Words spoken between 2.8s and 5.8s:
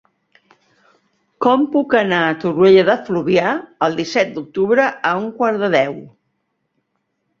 de Fluvià el disset d'octubre a un quart de